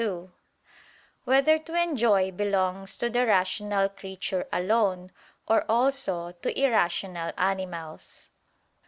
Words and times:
2] 0.01 0.31
Whether 1.25 1.59
to 1.59 1.75
Enjoy 1.79 2.31
Belongs 2.31 2.97
to 2.97 3.07
the 3.07 3.23
Rational 3.27 3.87
Creature 3.87 4.47
Alone, 4.51 5.11
or 5.47 5.63
Also 5.69 6.31
to 6.31 6.59
Irrational 6.59 7.31
Animals? 7.37 8.29